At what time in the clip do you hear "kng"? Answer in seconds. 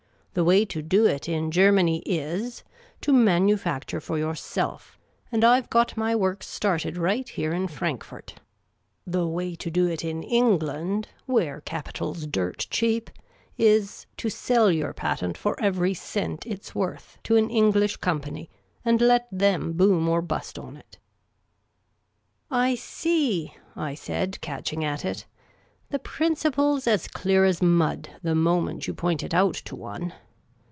17.49-17.73